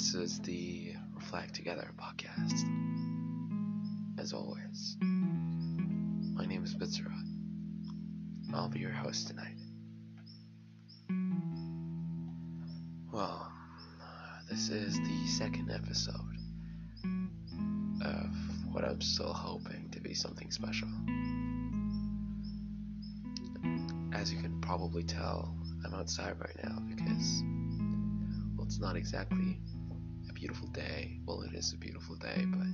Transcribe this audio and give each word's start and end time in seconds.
This 0.00 0.14
is 0.14 0.38
the 0.40 0.94
Reflect 1.14 1.54
Together 1.54 1.92
podcast. 2.00 2.64
As 4.18 4.32
always, 4.32 4.96
my 5.02 6.46
name 6.46 6.64
is 6.64 6.74
Bitzera. 6.74 7.12
I'll 8.54 8.70
be 8.70 8.78
your 8.78 8.92
host 8.92 9.28
tonight. 9.28 9.58
Well, 13.12 13.52
this 14.48 14.70
is 14.70 14.98
the 14.98 15.26
second 15.26 15.70
episode 15.70 16.38
of 18.02 18.30
what 18.72 18.84
I'm 18.86 19.02
still 19.02 19.34
hoping 19.34 19.90
to 19.90 20.00
be 20.00 20.14
something 20.14 20.50
special. 20.50 20.88
As 24.14 24.32
you 24.32 24.40
can 24.40 24.62
probably 24.62 25.02
tell, 25.02 25.54
I'm 25.84 25.92
outside 25.92 26.40
right 26.40 26.56
now 26.64 26.78
because, 26.88 27.42
well, 28.56 28.66
it's 28.66 28.80
not 28.80 28.96
exactly 28.96 29.58
beautiful 30.40 30.68
day. 30.68 31.18
Well, 31.26 31.42
it 31.42 31.52
is 31.54 31.74
a 31.74 31.76
beautiful 31.76 32.16
day, 32.16 32.46
but 32.46 32.66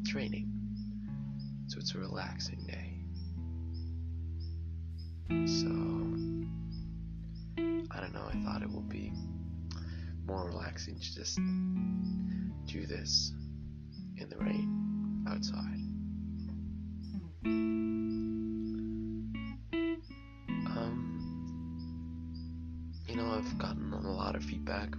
it's 0.00 0.14
raining. 0.14 0.48
So 1.66 1.80
it's 1.80 1.92
a 1.96 1.98
relaxing 1.98 2.64
day. 2.64 2.92
So, 5.48 5.66
I 7.90 8.00
don't 8.00 8.14
know, 8.14 8.28
I 8.32 8.40
thought 8.44 8.62
it 8.62 8.70
would 8.70 8.88
be 8.88 9.12
more 10.28 10.46
relaxing 10.46 10.94
to 10.94 11.14
just 11.14 11.40
do 12.66 12.86
this 12.86 13.32
in 14.18 14.28
the 14.28 14.36
rain 14.38 15.24
outside. 15.28 15.82
Um, 20.76 21.02
you 23.08 23.16
know, 23.16 23.32
I've 23.32 23.58
gotten 23.58 23.92
a 23.92 24.12
lot 24.12 24.36
of 24.36 24.44
feedback 24.44 24.94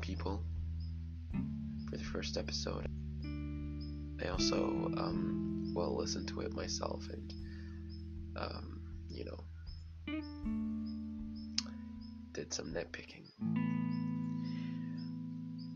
people 0.00 0.42
for 1.90 1.96
the 1.96 2.04
first 2.04 2.36
episode. 2.36 2.86
I 4.22 4.28
also, 4.28 4.56
um, 4.96 5.72
well, 5.74 5.96
listened 5.96 6.28
to 6.28 6.40
it 6.40 6.52
myself 6.52 7.08
and, 7.10 7.32
um, 8.36 8.80
you 9.08 9.24
know, 9.24 9.44
did 12.32 12.52
some 12.52 12.74
nitpicking. 12.74 13.24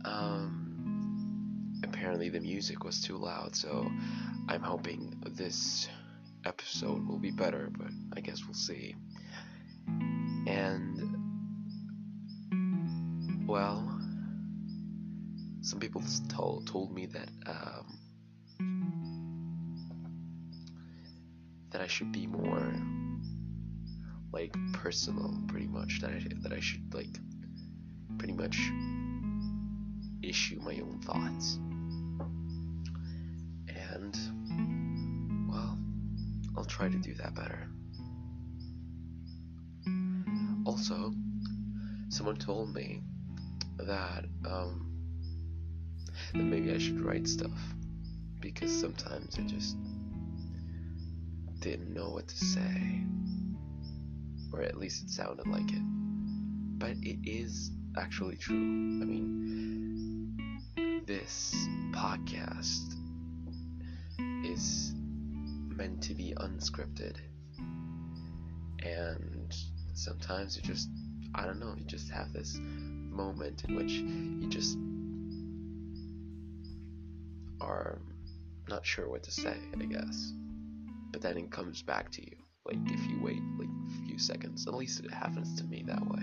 Um, 0.05 1.81
apparently, 1.85 2.29
the 2.29 2.41
music 2.41 2.85
was 2.85 3.01
too 3.01 3.17
loud, 3.17 3.57
so 3.57 3.91
I'm 4.49 4.63
hoping 4.63 5.23
this 5.27 5.89
episode 6.45 7.07
will 7.07 7.19
be 7.19 7.31
better, 7.31 7.71
but 7.77 7.91
I 8.17 8.21
guess 8.21 8.45
we'll 8.45 8.55
see. 8.55 8.95
And, 10.47 11.17
well, 13.47 13.94
some 15.75 15.81
people 15.81 16.05
told, 16.29 16.69
told 16.69 16.95
me 16.95 17.07
that, 17.07 17.29
um, 17.49 17.99
that 21.71 21.81
I 21.81 21.89
should 21.89 22.13
be 22.13 22.29
more, 22.29 22.73
like, 24.33 24.55
personal, 24.73 25.37
pretty 25.49 25.67
much, 25.67 26.01
that 26.01 26.11
I, 26.11 26.23
that 26.43 26.53
I 26.53 26.61
should, 26.61 26.95
like, 26.95 27.19
pretty 28.19 28.35
much 28.35 28.57
issue 30.23 30.61
my 30.61 30.75
own 30.75 31.01
thoughts. 31.01 31.57
And, 33.67 34.17
well, 35.51 35.77
I'll 36.57 36.65
try 36.67 36.89
to 36.89 36.99
do 36.99 37.15
that 37.15 37.35
better. 37.35 37.69
Also, 40.67 41.13
someone 42.11 42.37
told 42.37 42.73
me 42.73 43.03
that 43.79 44.25
um, 44.49 44.84
maybe 46.43 46.73
I 46.73 46.79
should 46.79 47.01
write 47.01 47.27
stuff 47.29 47.59
because 48.41 48.71
sometimes 48.71 49.37
I 49.39 49.43
just 49.43 49.77
didn't 51.61 51.95
know 51.95 52.11
what 52.11 52.29
to 52.29 52.37
say, 52.37 53.05
or 54.53 54.63
at 54.63 54.77
least 54.77 55.05
it 55.05 55.11
sounded 55.11 55.47
like 55.47 55.71
it. 55.71 55.83
But 56.79 56.97
it 57.03 57.19
is 57.25 57.71
actually 57.97 58.37
true. 58.37 58.57
I 58.57 59.05
mean, 59.05 60.37
this 61.07 61.55
podcast 61.93 62.95
is 64.45 64.93
meant 65.77 66.03
to 66.03 66.15
be 66.15 66.35
unscripted 66.37 67.17
and 68.85 69.55
sometimes 69.95 70.57
you 70.57 70.63
just 70.63 70.89
I 71.35 71.47
don't 71.47 71.59
know, 71.59 71.75
you 71.77 71.85
just 71.85 72.11
have 72.11 72.33
this 72.33 72.59
moment 72.61 73.65
in 73.69 73.75
which 73.75 73.91
you 73.91 74.49
just 74.49 74.79
are 77.65 77.99
not 78.69 78.85
sure 78.85 79.09
what 79.09 79.23
to 79.25 79.31
say, 79.31 79.57
I 79.81 79.85
guess. 79.85 80.33
But 81.13 81.23
then 81.23 81.37
it 81.37 81.51
comes 81.51 81.83
back 81.83 82.11
to 82.13 82.23
you. 82.23 82.37
Like 82.65 82.79
if 82.87 83.07
you 83.09 83.21
wait 83.23 83.41
like 83.59 83.69
a 83.69 84.07
few 84.07 84.19
seconds. 84.19 84.67
At 84.67 84.75
least 84.75 85.05
it 85.05 85.11
happens 85.11 85.57
to 85.59 85.65
me 85.65 85.85
that 85.87 86.07
way. 86.07 86.23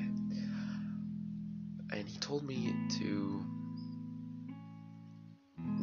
And 1.94 2.08
he 2.08 2.18
told 2.20 2.44
me 2.44 2.74
to 3.00 3.46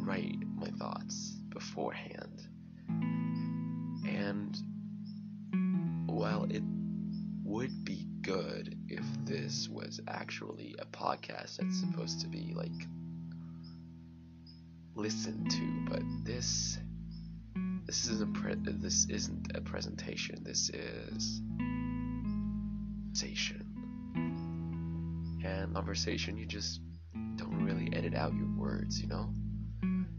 write 0.01 0.37
my 0.55 0.69
thoughts 0.79 1.37
beforehand. 1.49 2.41
And 4.07 4.57
well, 6.07 6.47
it 6.49 6.63
would 7.43 7.85
be 7.85 8.07
good 8.21 8.75
if 8.87 9.05
this 9.23 9.69
was 9.69 9.99
actually 10.07 10.75
a 10.79 10.85
podcast 10.85 11.57
that's 11.57 11.79
supposed 11.79 12.21
to 12.21 12.27
be 12.27 12.53
like 12.55 12.71
listened 14.99 15.49
to, 15.49 15.85
but 15.89 16.01
this 16.25 16.77
this 17.85 18.07
isn't 18.09 18.33
pre- 18.33 18.55
this 18.55 19.07
isn't 19.09 19.55
a 19.55 19.61
presentation. 19.61 20.43
This 20.43 20.69
is 20.69 21.41
conversation. 23.19 23.65
And 25.45 25.73
conversation, 25.73 26.37
you 26.37 26.45
just 26.45 26.81
don't 27.37 27.63
really 27.63 27.89
edit 27.95 28.13
out 28.13 28.33
your 28.35 28.49
words, 28.57 29.01
you 29.01 29.07
know. 29.07 29.33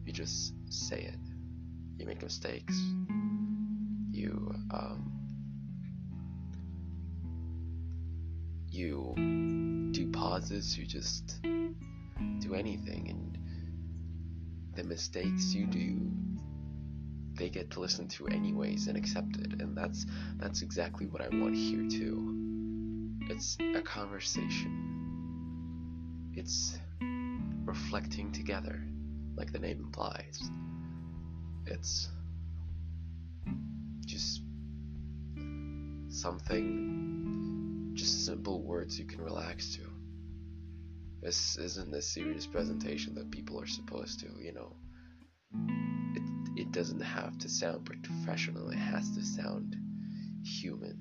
You 0.04 0.12
just 0.12 0.54
say 0.70 1.02
it. 1.02 1.19
You 1.98 2.06
make 2.06 2.22
mistakes. 2.22 2.76
You 4.10 4.54
um, 4.70 5.12
you 8.70 9.14
do 9.92 10.10
pauses, 10.10 10.76
you 10.78 10.86
just 10.86 11.42
do 11.42 12.54
anything, 12.54 13.08
and 13.10 13.39
the 14.75 14.84
mistakes 14.84 15.54
you 15.54 15.66
do, 15.66 16.10
they 17.34 17.48
get 17.48 17.70
to 17.70 17.81
listen 17.81 18.06
to 18.08 18.28
anyways 18.28 18.86
and 18.86 18.97
accept 18.97 19.36
it 19.36 19.60
and 19.60 19.76
that's 19.76 20.06
that's 20.36 20.62
exactly 20.62 21.06
what 21.06 21.22
I 21.22 21.28
want 21.28 21.54
here 21.54 21.88
too. 21.88 22.36
It's 23.28 23.56
a 23.75 23.81
conversation. 23.81 24.91
It's 26.34 26.78
reflecting 27.64 28.32
together, 28.32 28.82
like 29.36 29.53
the 29.53 29.58
name 29.58 29.78
implies. 29.78 30.50
It's 31.66 32.08
just 34.04 34.42
something, 36.08 37.92
just 37.94 38.25
simple 38.26 38.62
words 38.62 38.98
you 38.98 39.04
can 39.04 39.22
relax 39.22 39.76
to. 39.76 39.89
This 41.22 41.58
isn't 41.58 41.94
a 41.94 42.00
serious 42.00 42.47
presentation 42.47 43.14
that 43.16 43.31
people 43.31 43.60
are 43.60 43.66
supposed 43.66 44.20
to, 44.20 44.26
you 44.41 44.53
know. 44.53 44.75
It, 46.14 46.61
it 46.62 46.72
doesn't 46.72 47.00
have 47.00 47.37
to 47.38 47.49
sound 47.49 47.84
professional, 47.84 48.70
it 48.70 48.78
has 48.78 49.11
to 49.17 49.22
sound 49.22 49.76
human. 50.43 50.99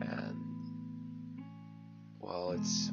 And, 0.00 0.38
well, 2.18 2.52
it's. 2.52 2.90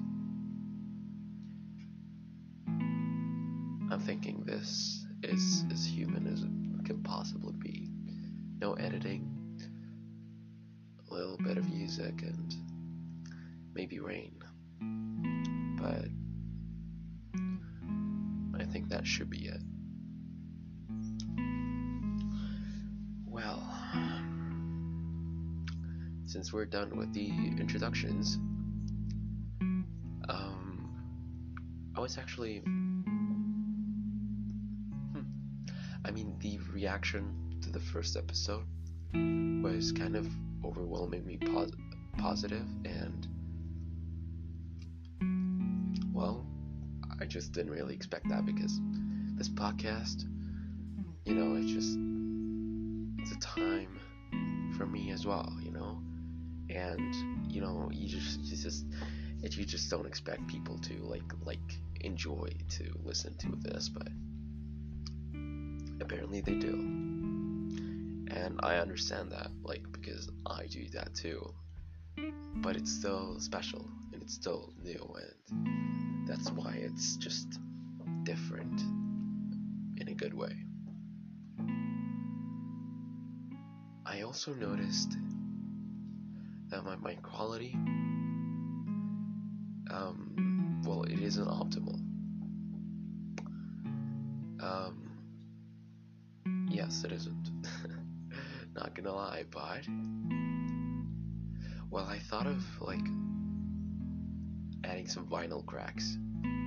I'm 3.89 4.01
thinking 4.05 4.43
this 4.45 5.05
is 5.23 5.63
as 5.71 5.85
human 5.85 6.27
as 6.27 6.41
it 6.43 6.85
can 6.85 7.03
possibly 7.03 7.53
be. 7.53 7.89
No 8.59 8.73
editing, 8.73 9.59
a 11.09 11.13
little 11.13 11.37
bit 11.37 11.57
of 11.57 11.69
music, 11.69 12.21
and 12.21 12.53
maybe 13.73 13.99
rain. 13.99 14.41
But 15.81 16.05
I 18.61 18.65
think 18.65 18.89
that 18.89 19.07
should 19.07 19.29
be 19.29 19.47
it. 19.47 19.61
Well, 23.25 23.63
since 26.25 26.53
we're 26.53 26.65
done 26.65 26.97
with 26.97 27.13
the 27.13 27.29
introductions, 27.29 28.37
um, 30.29 30.89
I 31.95 31.99
was 31.99 32.17
actually. 32.17 32.59
Hmm, 32.59 33.01
I 36.05 36.11
mean, 36.11 36.37
the 36.39 36.59
reaction 36.71 37.57
to 37.61 37.71
the 37.71 37.79
first 37.79 38.15
episode 38.15 38.65
was 39.13 39.91
kind 39.91 40.15
of 40.15 40.27
overwhelmingly 40.63 41.37
pos- 41.37 41.71
positive 42.17 42.65
and 42.85 43.27
I 47.21 47.25
just 47.25 47.51
didn't 47.51 47.71
really 47.71 47.93
expect 47.93 48.27
that 48.29 48.47
because 48.47 48.79
this 49.35 49.47
podcast, 49.47 50.25
you 51.23 51.35
know, 51.35 51.55
it's 51.55 51.71
just 51.71 51.95
it's 53.19 53.31
a 53.31 53.39
time 53.39 53.99
for 54.75 54.87
me 54.87 55.11
as 55.11 55.27
well, 55.27 55.55
you 55.61 55.71
know, 55.71 56.01
and 56.71 57.51
you 57.53 57.61
know, 57.61 57.89
you 57.93 58.09
just 58.09 58.39
you 58.39 58.57
just 58.57 58.85
it, 59.43 59.55
you 59.55 59.65
just 59.65 59.91
don't 59.91 60.07
expect 60.07 60.47
people 60.47 60.79
to 60.79 60.93
like 61.03 61.31
like 61.45 61.59
enjoy 62.01 62.49
to 62.69 62.91
listen 63.03 63.37
to 63.37 63.55
this, 63.69 63.87
but 63.87 64.07
apparently 66.01 66.41
they 66.41 66.55
do, 66.55 66.73
and 68.33 68.59
I 68.63 68.77
understand 68.77 69.31
that, 69.31 69.51
like 69.61 69.83
because 69.91 70.27
I 70.47 70.65
do 70.65 70.89
that 70.93 71.13
too, 71.13 71.53
but 72.55 72.75
it's 72.75 72.91
still 72.91 73.39
special 73.39 73.87
and 74.11 74.23
it's 74.23 74.33
still 74.33 74.73
new 74.81 75.15
and 75.21 75.90
that's 76.31 76.49
why 76.51 76.71
it's 76.77 77.17
just 77.17 77.59
different 78.23 78.79
in 79.97 80.07
a 80.07 80.13
good 80.13 80.33
way. 80.33 80.55
I 84.05 84.21
also 84.21 84.53
noticed 84.53 85.17
that 86.69 86.85
my 86.85 86.95
mic 86.95 87.21
quality, 87.21 87.73
um, 89.91 90.81
well, 90.85 91.03
it 91.03 91.19
isn't 91.19 91.47
optimal. 91.47 91.99
Um, 94.63 95.11
yes, 96.69 97.03
it 97.03 97.11
isn't. 97.11 97.51
Not 98.73 98.95
gonna 98.95 99.13
lie, 99.13 99.43
but 99.51 99.85
well, 101.89 102.05
I 102.05 102.19
thought 102.19 102.47
of 102.47 102.63
like 102.79 103.05
adding 104.91 105.07
some 105.07 105.25
vinyl 105.25 105.65
cracks 105.65 106.17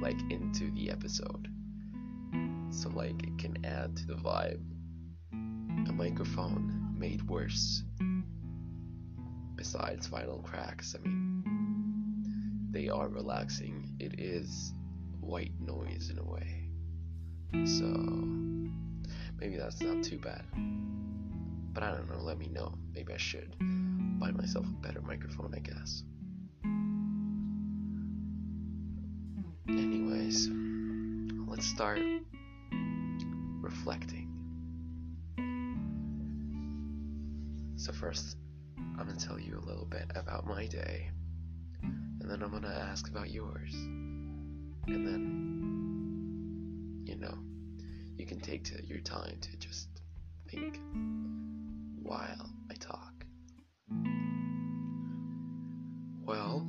like 0.01 0.19
into 0.31 0.71
the 0.71 0.91
episode. 0.91 1.47
So 2.71 2.89
like 2.89 3.23
it 3.23 3.37
can 3.39 3.63
add 3.67 3.95
to 3.99 4.07
the 4.07 4.15
vibe. 4.15 4.63
A 5.89 5.93
microphone 5.93 6.95
made 6.99 7.23
worse. 7.29 7.83
Besides 9.57 10.09
vinyl 10.09 10.43
cracks, 10.43 10.97
I 10.99 11.07
mean 11.07 11.45
they 12.71 12.89
are 12.89 13.09
relaxing. 13.09 13.95
It 14.01 14.19
is 14.19 14.73
white 15.21 15.53
noise 15.61 16.11
in 16.11 16.19
a 16.19 16.25
way. 16.25 16.71
So 17.67 17.85
maybe 19.39 19.57
that's 19.57 19.83
not 19.83 20.03
too 20.03 20.19
bad. 20.19 20.45
But 21.75 21.83
I 21.83 21.91
don't 21.91 22.09
know, 22.09 22.23
let 22.23 22.39
me 22.39 22.49
know. 22.49 22.73
Maybe 22.95 23.13
I 23.13 23.19
should 23.19 23.55
buy 24.19 24.31
myself 24.31 24.65
a 24.67 24.87
better 24.87 25.03
microphone, 25.03 25.53
I 25.55 25.59
guess. 25.59 26.05
Anyways, 29.69 30.51
let's 31.47 31.67
start 31.67 32.01
reflecting. 33.61 34.31
So, 37.77 37.93
first, 37.93 38.37
I'm 38.79 39.07
gonna 39.07 39.17
tell 39.17 39.39
you 39.39 39.59
a 39.59 39.65
little 39.67 39.87
bit 39.87 40.11
about 40.15 40.47
my 40.47 40.67
day, 40.67 41.11
and 41.83 42.31
then 42.31 42.43
I'm 42.43 42.51
gonna 42.51 42.69
ask 42.69 43.09
about 43.09 43.31
yours. 43.31 43.75
And 43.75 45.07
then, 45.07 45.25
you 47.07 47.17
know, 47.17 47.39
you 48.17 48.27
can 48.27 48.41
take 48.41 48.65
to 48.65 48.85
your 48.87 49.01
time 49.01 49.39
to 49.41 49.57
just 49.57 49.89
think 50.49 50.79
while 52.03 52.51
I 52.71 52.75
talk. 52.75 53.25
Well, 56.23 56.67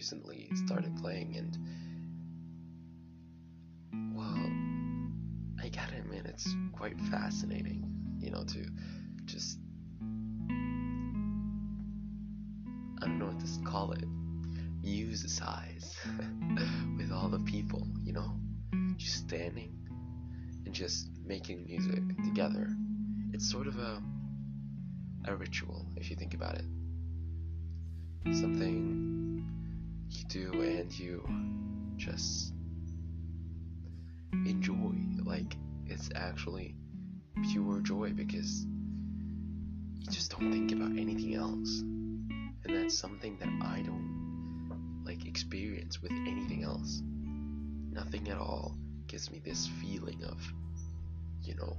recently 0.00 0.48
started 0.54 0.96
playing 0.96 1.36
and 1.36 1.58
well 4.16 4.50
I 5.62 5.68
gotta 5.68 5.98
admit 5.98 6.24
it's 6.24 6.48
quite 6.72 6.98
fascinating, 6.98 7.84
you 8.18 8.30
know, 8.30 8.42
to 8.42 8.66
just 9.26 9.58
I 13.02 13.04
don't 13.04 13.18
know 13.18 13.26
what 13.26 13.40
to 13.40 13.46
call 13.70 13.92
it 13.92 14.06
musicize 14.82 15.94
with 16.96 17.12
all 17.12 17.28
the 17.28 17.40
people, 17.40 17.86
you 18.02 18.14
know, 18.14 18.40
just 18.96 19.16
standing 19.16 19.86
and 20.64 20.74
just 20.74 21.10
making 21.26 21.66
music 21.66 22.00
together. 22.24 22.70
It's 23.34 23.50
sort 23.50 23.66
of 23.66 23.78
a 23.78 24.02
a 25.26 25.36
ritual 25.36 25.84
if 25.96 26.08
you 26.08 26.16
think 26.16 26.32
about 26.32 26.54
it. 26.54 26.64
Something 28.32 29.09
do 30.30 30.52
and 30.62 30.96
you 30.96 31.28
just 31.96 32.52
enjoy. 34.32 34.94
Like 35.24 35.56
it's 35.86 36.08
actually 36.14 36.76
pure 37.50 37.80
joy 37.80 38.12
because 38.12 38.64
you 38.64 40.10
just 40.10 40.30
don't 40.30 40.52
think 40.52 40.72
about 40.72 40.92
anything 40.92 41.34
else. 41.34 41.80
And 41.80 42.76
that's 42.76 42.96
something 42.96 43.36
that 43.38 43.48
I 43.66 43.82
don't 43.82 45.02
like 45.04 45.26
experience 45.26 46.00
with 46.00 46.12
anything 46.12 46.62
else. 46.62 47.02
Nothing 47.92 48.28
at 48.28 48.38
all 48.38 48.76
gives 49.08 49.30
me 49.30 49.40
this 49.44 49.66
feeling 49.66 50.22
of, 50.24 50.40
you 51.42 51.56
know, 51.56 51.76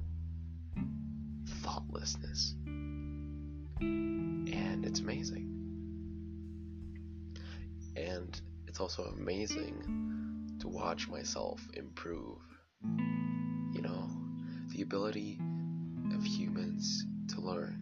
thoughtlessness. 1.62 2.56
And 3.80 4.86
it's 4.86 5.00
amazing. 5.00 5.51
And 8.02 8.42
it's 8.68 8.80
also 8.80 9.04
amazing 9.04 10.58
to 10.60 10.68
watch 10.68 11.08
myself 11.08 11.62
improve. 11.74 12.40
You 12.84 13.82
know, 13.82 14.10
the 14.70 14.82
ability 14.82 15.40
of 16.16 16.24
humans 16.24 17.06
to 17.30 17.42
learn. 17.42 17.78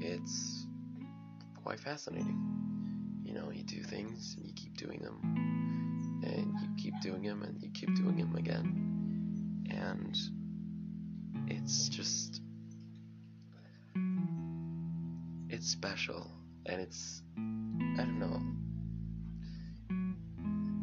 It's 0.00 0.66
quite 1.62 1.78
fascinating. 1.80 2.38
You 3.24 3.34
know, 3.34 3.50
you 3.52 3.62
do 3.62 3.82
things 3.82 4.34
and 4.36 4.46
you 4.46 4.52
keep 4.54 4.76
doing 4.76 5.00
them, 5.00 5.20
and 6.24 6.54
you 6.60 6.68
keep 6.76 6.94
doing 7.00 7.22
them, 7.22 7.42
and 7.42 7.62
you 7.62 7.70
keep 7.72 7.94
doing 7.94 8.16
them 8.16 8.34
again. 8.36 9.66
And 9.70 10.16
it's 11.46 11.88
just. 11.88 12.40
It's 15.50 15.68
special, 15.68 16.30
and 16.66 16.80
it's. 16.80 17.22
I 17.80 18.04
don't 18.04 18.18
know. 18.18 18.40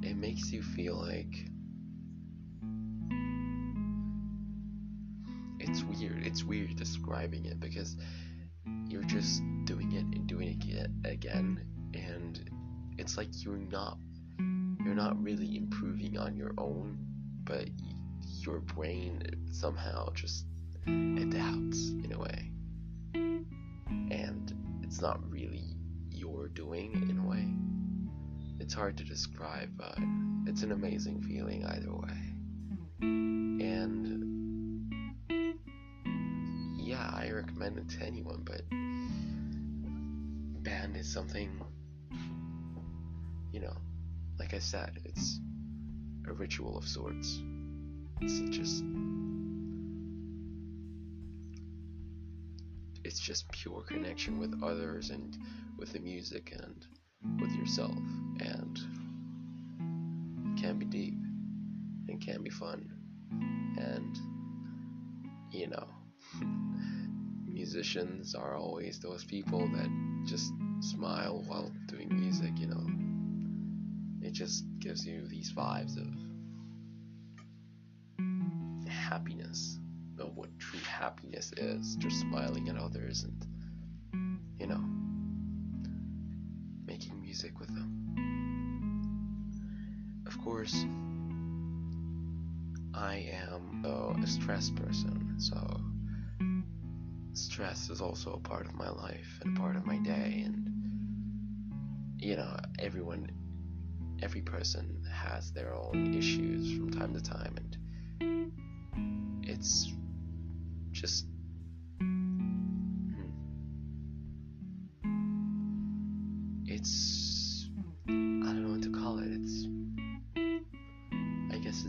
It 0.07 0.15
makes 0.17 0.51
you 0.51 0.61
feel 0.61 0.95
like. 0.95 1.33
It's 5.59 5.83
weird. 5.83 6.25
It's 6.25 6.43
weird 6.43 6.75
describing 6.75 7.45
it 7.45 7.59
because 7.59 7.97
you're 8.87 9.03
just 9.03 9.41
doing 9.65 9.91
it 9.93 10.05
and 10.15 10.27
doing 10.27 10.61
it 10.67 10.89
again 11.05 11.59
and 11.93 12.49
it's 12.97 13.17
like 13.17 13.27
you're 13.43 13.57
not 13.57 13.97
you're 14.83 14.95
not 14.95 15.21
really 15.21 15.57
improving 15.57 16.17
on 16.17 16.35
your 16.35 16.53
own 16.57 16.97
but 17.43 17.67
your 18.39 18.59
brain 18.59 19.21
somehow 19.51 20.11
just 20.13 20.45
adapts 20.87 21.89
in 22.03 22.11
a 22.13 22.19
way 22.19 22.51
and 24.11 24.53
it's 24.83 25.01
not 25.01 25.19
doing 26.55 26.93
in 27.09 27.19
a 27.19 27.27
way. 27.27 27.45
It's 28.59 28.73
hard 28.73 28.97
to 28.97 29.03
describe 29.03 29.69
but 29.77 29.97
it's 30.47 30.63
an 30.63 30.71
amazing 30.71 31.21
feeling 31.21 31.65
either 31.65 31.93
way. 31.93 32.33
And 33.01 34.21
yeah 36.77 37.11
i 37.13 37.31
recommend 37.31 37.79
it 37.79 37.89
to 37.89 38.05
anyone 38.05 38.43
but 38.45 38.61
band 40.63 40.95
is 40.95 41.11
something 41.11 41.49
you 43.51 43.59
know 43.59 43.75
like 44.37 44.53
i 44.53 44.59
said 44.59 44.91
it's 45.03 45.39
a 46.27 46.33
ritual 46.33 46.77
of 46.77 46.87
sorts. 46.87 47.41
It's 48.21 48.39
just 48.55 48.83
it's 53.03 53.19
just 53.19 53.51
pure 53.51 53.81
connection 53.81 54.39
with 54.39 54.63
others 54.63 55.11
and 55.11 55.37
with 55.77 55.91
the 55.93 55.99
music 55.99 56.53
and 56.57 56.85
with 57.41 57.51
yourself 57.55 57.97
and 58.39 58.79
it 60.45 60.61
can 60.61 60.77
be 60.77 60.85
deep 60.85 61.15
and 62.07 62.21
can 62.21 62.43
be 62.43 62.49
fun. 62.49 62.89
And 63.77 64.17
you 65.51 65.67
know 65.67 65.87
musicians 67.47 68.35
are 68.35 68.55
always 68.55 68.99
those 68.99 69.23
people 69.23 69.59
that 69.59 69.89
just 70.25 70.51
smile 70.81 71.43
while 71.47 71.71
doing 71.87 72.09
music 72.09 72.51
you 72.57 72.67
know. 72.67 72.85
It 74.27 74.33
just 74.33 74.65
gives 74.79 75.05
you 75.05 75.27
these 75.27 75.53
vibes 75.53 75.97
of 75.97 76.07
happiness, 78.89 79.77
of 80.19 80.35
what 80.35 80.49
true 80.57 80.79
happiness 80.79 81.51
is, 81.57 81.95
just 81.97 82.21
smiling 82.21 82.69
at 82.69 82.77
others 82.77 83.23
and, 83.23 83.54
I 92.93 93.29
am 93.31 93.81
though 93.83 94.15
a 94.21 94.25
stressed 94.25 94.75
person, 94.75 95.35
so 95.37 95.79
stress 97.33 97.89
is 97.89 98.01
also 98.01 98.33
a 98.33 98.39
part 98.39 98.65
of 98.65 98.73
my 98.73 98.89
life 98.89 99.39
and 99.43 99.55
part 99.57 99.75
of 99.75 99.85
my 99.85 99.97
day. 99.97 100.43
And 100.45 100.69
you 102.17 102.35
know 102.35 102.57
everyone 102.79 103.29
every 104.23 104.41
person 104.41 105.03
has 105.13 105.51
their 105.51 105.73
own 105.73 106.15
issues 106.15 106.75
from 106.77 106.91
time 106.91 107.13
to 107.13 107.21
time. 107.21 107.55
And 108.21 109.43
it's 109.43 109.93
just 110.91 111.27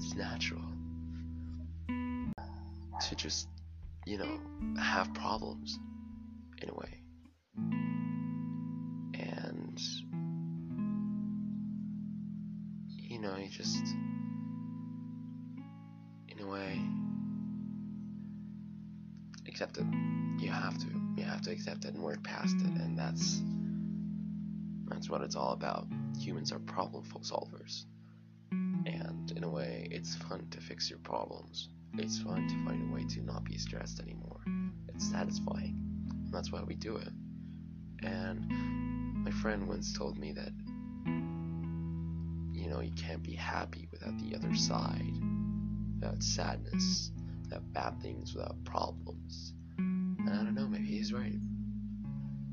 it's 0.06 0.14
natural 0.14 0.62
to 1.88 3.16
just 3.16 3.48
you 4.04 4.18
know 4.18 4.38
have 4.80 5.12
problems 5.14 5.78
in 6.62 6.68
a 6.70 6.74
way. 6.74 7.00
And 9.14 9.80
you 12.88 13.18
know 13.18 13.36
you 13.36 13.48
just 13.48 13.84
in 16.28 16.40
a 16.40 16.46
way 16.46 16.80
accept 19.48 19.78
it. 19.78 19.86
You 20.38 20.50
have 20.50 20.78
to. 20.78 20.86
You 21.16 21.24
have 21.24 21.40
to 21.42 21.50
accept 21.50 21.84
it 21.84 21.94
and 21.94 22.02
work 22.02 22.22
past 22.22 22.56
it. 22.56 22.80
And 22.80 22.96
that's 22.96 23.42
that's 24.86 25.10
what 25.10 25.22
it's 25.22 25.34
all 25.34 25.52
about. 25.52 25.88
Humans 26.20 26.52
are 26.52 26.58
problem 26.60 27.04
solvers 27.22 27.86
in 29.36 29.44
a 29.44 29.48
way 29.48 29.86
it's 29.90 30.16
fun 30.16 30.46
to 30.50 30.60
fix 30.60 30.90
your 30.90 30.98
problems 31.00 31.68
it's 31.98 32.18
fun 32.18 32.46
to 32.46 32.64
find 32.64 32.90
a 32.90 32.94
way 32.94 33.04
to 33.04 33.22
not 33.22 33.44
be 33.44 33.56
stressed 33.56 34.00
anymore. 34.00 34.40
It's 34.88 35.10
satisfying. 35.10 35.80
And 36.10 36.32
that's 36.32 36.52
why 36.52 36.62
we 36.62 36.74
do 36.74 36.96
it. 36.96 37.08
And 38.02 39.24
my 39.24 39.30
friend 39.30 39.66
once 39.66 39.96
told 39.96 40.18
me 40.18 40.32
that, 40.32 40.52
you 42.52 42.68
know, 42.68 42.80
you 42.80 42.92
can't 42.92 43.22
be 43.22 43.34
happy 43.34 43.88
without 43.90 44.18
the 44.18 44.36
other 44.36 44.54
side, 44.54 45.14
without 45.94 46.22
sadness, 46.22 47.12
without 47.44 47.72
bad 47.72 48.00
things, 48.02 48.34
without 48.34 48.62
problems. 48.64 49.54
And 49.78 50.28
I 50.28 50.44
don't 50.44 50.54
know, 50.54 50.66
maybe 50.66 50.86
he's 50.86 51.14
right. 51.14 51.40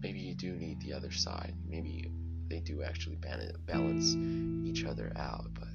Maybe 0.01 0.19
you 0.19 0.35
do 0.35 0.53
need 0.53 0.79
the 0.79 0.93
other 0.93 1.11
side. 1.11 1.53
Maybe 1.67 2.09
they 2.47 2.59
do 2.59 2.81
actually 2.83 3.17
balance 3.17 4.15
each 4.65 4.85
other 4.85 5.11
out, 5.17 5.47
but 5.53 5.67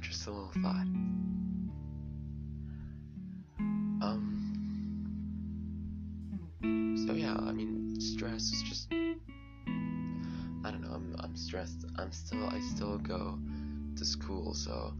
just 0.00 0.26
a 0.26 0.30
little 0.30 0.50
thought. 0.62 0.86
Um. 4.00 4.34
So 7.06 7.12
yeah, 7.14 7.34
I 7.34 7.52
mean, 7.52 8.00
stress 8.00 8.42
is 8.52 8.62
just. 8.62 8.88
I 8.92 10.70
don't 10.70 10.82
know. 10.82 10.92
I'm 10.92 11.16
I'm 11.20 11.36
stressed. 11.36 11.84
I'm 11.96 12.12
still. 12.12 12.48
I 12.48 12.60
still 12.60 12.98
go 12.98 13.38
to 13.96 14.04
school, 14.04 14.54
so 14.54 14.92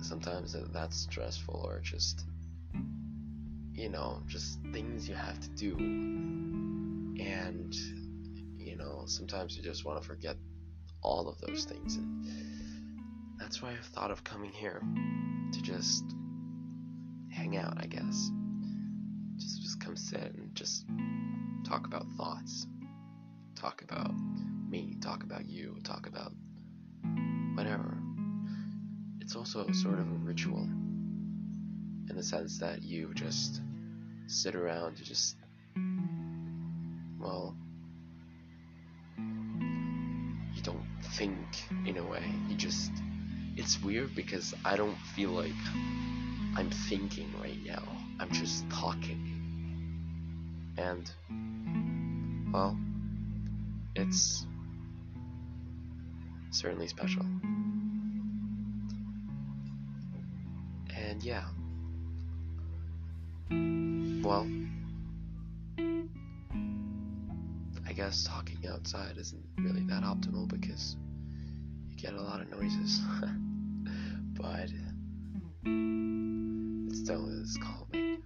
sometimes 0.00 0.56
that's 0.72 0.96
stressful 0.96 1.62
or 1.64 1.80
just 1.80 2.24
you 3.72 3.88
know 3.88 4.22
just 4.26 4.60
things 4.72 5.08
you 5.08 5.14
have 5.14 5.40
to 5.40 5.48
do 5.50 5.74
and 7.18 7.74
you 8.56 8.76
know 8.76 9.02
sometimes 9.06 9.56
you 9.56 9.62
just 9.62 9.84
want 9.84 10.00
to 10.00 10.06
forget 10.06 10.36
all 11.02 11.28
of 11.28 11.40
those 11.40 11.64
things 11.64 11.96
and 11.96 12.26
that's 13.54 13.62
why 13.62 13.70
I've 13.70 13.86
thought 13.86 14.10
of 14.10 14.24
coming 14.24 14.50
here 14.50 14.82
to 15.52 15.62
just 15.62 16.02
hang 17.30 17.56
out, 17.56 17.74
I 17.76 17.86
guess. 17.86 18.32
Just 19.36 19.62
just 19.62 19.80
come 19.80 19.94
sit 19.94 20.34
and 20.34 20.52
just 20.56 20.84
talk 21.64 21.86
about 21.86 22.04
thoughts. 22.16 22.66
Talk 23.54 23.82
about 23.82 24.12
me, 24.68 24.96
talk 25.00 25.22
about 25.22 25.46
you, 25.48 25.76
talk 25.84 26.08
about 26.08 26.32
whatever. 27.54 27.96
It's 29.20 29.36
also 29.36 29.70
sort 29.70 30.00
of 30.00 30.10
a 30.10 30.18
ritual 30.24 30.64
in 32.10 32.16
the 32.16 32.24
sense 32.24 32.58
that 32.58 32.82
you 32.82 33.14
just 33.14 33.60
sit 34.26 34.56
around, 34.56 34.98
you 34.98 35.04
just 35.04 35.36
well 37.20 37.56
you 39.16 40.62
don't 40.62 40.84
think 41.12 41.38
in 41.86 41.98
a 41.98 42.04
way. 42.04 42.24
You 42.48 42.56
just 42.56 42.90
it's 43.56 43.80
weird 43.82 44.14
because 44.14 44.54
I 44.64 44.76
don't 44.76 44.98
feel 45.14 45.30
like 45.30 45.52
I'm 46.56 46.70
thinking 46.70 47.32
right 47.40 47.58
now. 47.64 47.82
I'm 48.18 48.30
just 48.30 48.68
talking. 48.70 49.30
And, 50.76 51.10
well, 52.52 52.76
it's 53.94 54.46
certainly 56.50 56.88
special. 56.88 57.24
And 60.96 61.22
yeah. 61.22 61.44
Well, 64.24 64.48
I 67.86 67.92
guess 67.92 68.24
talking 68.24 68.58
outside 68.68 69.16
isn't 69.18 69.44
really 69.58 69.82
that 69.82 70.02
optimal 70.02 70.48
because 70.48 70.96
you 71.94 72.00
get 72.02 72.14
a 72.14 72.22
lot 72.22 72.40
of 72.40 72.50
noises. 72.50 73.00
but 74.34 74.68
it 75.64 76.94
still 76.94 77.28
is 77.28 77.58
calming. 77.62 78.22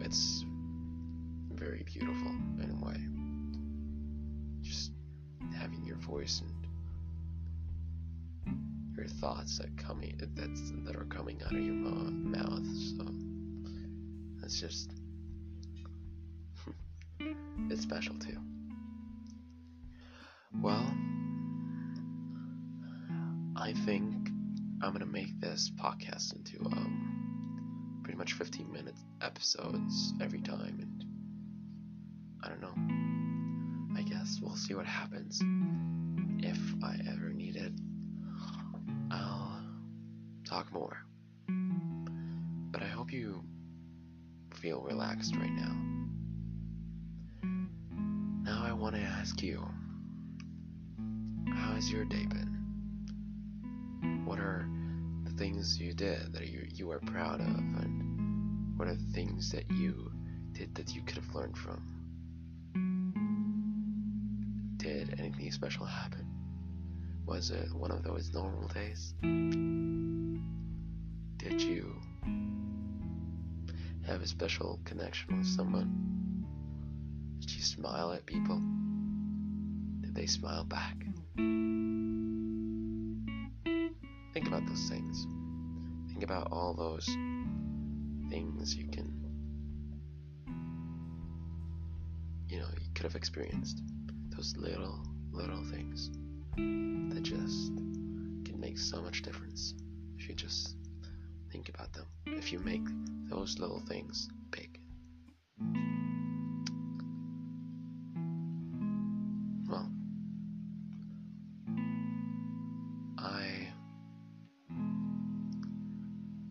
It's 0.00 0.44
very 1.52 1.82
beautiful 1.84 2.30
in 2.62 2.70
a 2.70 2.84
way. 2.84 2.96
Just 4.62 4.92
having 5.56 5.84
your 5.84 5.96
voice 5.96 6.42
and 6.42 6.52
your 8.96 9.06
thoughts 9.06 9.58
that 9.58 9.76
coming 9.76 10.20
that's 10.34 10.72
that 10.84 10.96
are 10.96 11.04
coming 11.06 11.40
out 11.44 11.52
of 11.52 11.60
your 11.60 11.74
mouth. 11.74 12.66
So 12.98 13.06
that's 14.40 14.60
just 14.60 14.92
it's 17.70 17.82
special 17.82 18.14
too. 18.18 18.38
Well, 20.60 20.84
I 23.60 23.74
think 23.74 24.30
I'm 24.82 24.92
gonna 24.92 25.04
make 25.04 25.38
this 25.38 25.70
podcast 25.78 26.34
into 26.34 26.64
um 26.64 28.00
pretty 28.02 28.16
much 28.16 28.32
15 28.32 28.72
minute 28.72 28.94
episodes 29.20 30.14
every 30.18 30.40
time, 30.40 30.78
and 30.80 31.04
I 32.42 32.48
don't 32.48 32.62
know. 32.62 34.00
I 34.00 34.02
guess 34.02 34.38
we'll 34.40 34.56
see 34.56 34.72
what 34.72 34.86
happens. 34.86 35.42
If 36.38 36.58
I 36.82 36.96
ever 37.12 37.34
need 37.34 37.56
it, 37.56 37.72
I'll 39.10 39.62
talk 40.48 40.72
more. 40.72 40.96
But 42.72 42.82
I 42.82 42.88
hope 42.88 43.12
you 43.12 43.44
feel 44.54 44.80
relaxed 44.80 45.36
right 45.36 45.52
now. 45.52 45.76
Now 48.42 48.64
I 48.64 48.72
want 48.72 48.94
to 48.94 49.02
ask 49.02 49.42
you, 49.42 49.62
how 51.54 51.74
has 51.74 51.90
your 51.90 52.06
day 52.06 52.24
been? 52.24 52.49
Things 55.60 55.78
you 55.78 55.92
did 55.92 56.32
that 56.32 56.48
you, 56.48 56.66
you 56.72 56.90
are 56.90 57.00
proud 57.00 57.38
of 57.38 57.46
and 57.46 58.78
what 58.78 58.88
are 58.88 58.94
the 58.94 59.12
things 59.12 59.52
that 59.52 59.70
you 59.70 60.10
did 60.52 60.74
that 60.74 60.94
you 60.94 61.02
could 61.02 61.16
have 61.16 61.34
learned 61.34 61.54
from? 61.58 61.82
Did 64.78 65.20
anything 65.20 65.52
special 65.52 65.84
happen? 65.84 66.24
Was 67.26 67.50
it 67.50 67.70
one 67.74 67.90
of 67.90 68.02
those 68.02 68.32
normal 68.32 68.68
days? 68.68 69.12
Did 71.36 71.60
you 71.60 71.94
have 74.06 74.22
a 74.22 74.26
special 74.26 74.80
connection 74.86 75.36
with 75.36 75.46
someone? 75.46 76.46
Did 77.40 77.50
you 77.50 77.60
smile 77.60 78.12
at 78.12 78.24
people? 78.24 78.62
Did 80.00 80.14
they 80.14 80.24
smile 80.24 80.64
back? 80.64 80.96
Think 84.32 84.46
about 84.46 84.66
those 84.66 84.88
things. 84.88 85.26
Think 86.20 86.30
about 86.30 86.52
all 86.52 86.74
those 86.74 87.06
things 88.28 88.74
you 88.74 88.88
can, 88.88 89.10
you 92.46 92.58
know, 92.58 92.66
you 92.78 92.90
could 92.94 93.04
have 93.04 93.16
experienced. 93.16 93.80
Those 94.28 94.54
little 94.58 95.02
little 95.32 95.64
things 95.64 96.10
that 96.56 97.22
just 97.22 97.68
can 98.44 98.60
make 98.60 98.76
so 98.76 99.00
much 99.00 99.22
difference 99.22 99.72
if 100.18 100.28
you 100.28 100.34
just 100.34 100.76
think 101.50 101.70
about 101.70 101.94
them. 101.94 102.04
If 102.26 102.52
you 102.52 102.58
make 102.58 102.84
those 103.30 103.58
little 103.58 103.80
things 103.80 104.28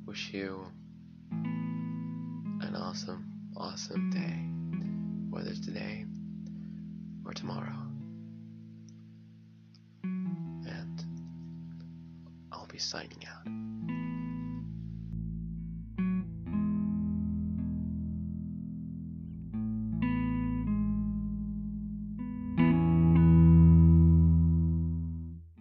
wish 0.09 0.33
you 0.33 0.65
an 1.31 2.75
awesome, 2.75 3.31
awesome 3.55 4.09
day, 4.09 4.41
whether 5.29 5.51
it's 5.51 5.63
today 5.63 6.03
or 7.23 7.31
tomorrow. 7.31 7.77
And 10.03 11.03
I'll 12.51 12.65
be 12.65 12.79
signing 12.79 13.23
out. 13.27 13.68